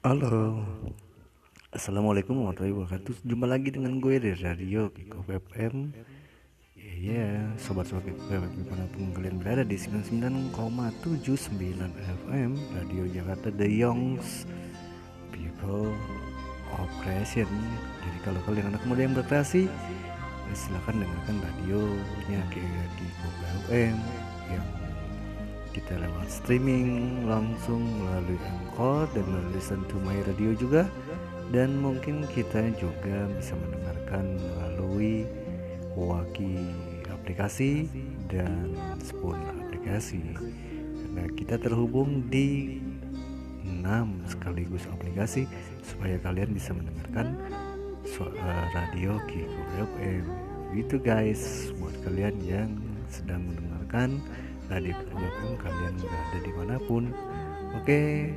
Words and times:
Halo. 0.00 0.64
Assalamualaikum 1.76 2.32
warahmatullahi 2.32 2.72
wabarakatuh. 2.72 3.20
Jumpa 3.20 3.44
lagi 3.44 3.68
dengan 3.68 4.00
gue 4.00 4.16
di 4.16 4.32
Radio 4.40 4.88
Kiko 4.88 5.20
FM 5.28 5.92
Ya 6.72 6.88
yeah, 7.04 7.36
sobat-sobat 7.60 8.08
Kiko 8.08 8.16
FM 8.32 8.48
Di 8.48 8.64
mana 8.64 8.88
pun 8.96 9.12
kalian 9.12 9.36
berada 9.36 9.60
di 9.60 9.76
99,79 9.76 10.56
FM 12.16 12.50
Radio 12.80 13.02
Jakarta 13.12 13.52
The 13.52 13.68
Youngs 13.68 14.48
People 15.36 15.92
of 16.80 16.88
Creation 17.04 17.52
Jadi 18.00 18.18
kalau 18.24 18.40
kalian 18.48 18.72
anak 18.72 18.80
muda 18.88 19.04
yang 19.04 19.12
berkreasi 19.12 19.68
ya 19.68 20.54
Silahkan 20.56 20.96
dengarkan 20.96 21.44
radionya 21.44 22.40
Kiko 22.48 23.28
FM 23.68 24.19
kita 25.70 25.98
lewat 25.98 26.28
streaming 26.30 27.22
langsung 27.26 27.82
melalui 28.02 28.38
Anchor 28.42 29.06
dan 29.14 29.24
melalui 29.30 29.52
Listen 29.54 29.82
to 29.86 29.96
My 30.02 30.18
Radio 30.26 30.54
juga. 30.58 30.90
Dan 31.50 31.82
mungkin 31.82 32.26
kita 32.30 32.62
juga 32.78 33.26
bisa 33.34 33.58
mendengarkan 33.58 34.38
melalui 34.38 35.26
Waki 35.98 36.54
aplikasi 37.10 37.90
dan 38.30 38.78
Spoon 39.02 39.38
aplikasi. 39.66 40.22
Karena 40.38 41.26
kita 41.34 41.58
terhubung 41.58 42.30
di 42.30 42.78
6 43.66 44.30
sekaligus 44.30 44.86
aplikasi 44.90 45.50
supaya 45.82 46.16
kalian 46.22 46.54
bisa 46.54 46.70
mendengarkan 46.70 47.34
suara 48.06 48.66
radio 48.72 49.18
Kiko 49.28 49.62
FM 49.98 50.24
itu 50.70 51.02
guys 51.02 51.74
buat 51.82 51.94
kalian 52.06 52.36
yang 52.46 52.70
sedang 53.10 53.42
mendengarkan 53.42 54.22
radio 54.70 54.94
FM 55.18 55.58
kalian 55.58 55.94
berada 55.98 56.38
di 56.46 56.52
mana 56.54 56.76
pun 56.86 57.10
oke 57.74 58.30